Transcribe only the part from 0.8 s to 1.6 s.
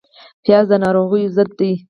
ناروغیو ضد